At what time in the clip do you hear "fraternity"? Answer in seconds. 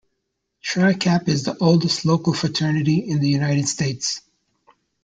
2.33-2.97